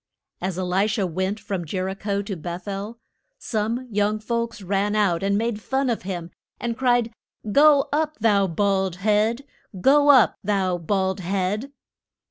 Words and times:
As 0.41 0.57
E 0.57 0.63
li 0.63 0.87
sha 0.87 1.05
went 1.05 1.39
from 1.39 1.63
Jer 1.63 1.87
i 1.87 1.93
cho 1.93 2.23
to 2.23 2.35
Beth 2.35 2.67
el, 2.67 2.97
some 3.37 3.87
young 3.91 4.17
folks 4.17 4.63
ran 4.63 4.95
out 4.95 5.21
and 5.21 5.37
made 5.37 5.61
fun 5.61 5.91
of 5.91 6.01
him, 6.01 6.31
and 6.59 6.75
cried, 6.75 7.13
Go 7.51 7.87
up, 7.93 8.17
thou 8.17 8.47
bald 8.47 8.95
head! 8.95 9.43
Go 9.79 10.09
up, 10.09 10.39
thou 10.43 10.79
bald 10.79 11.19
head! 11.19 11.71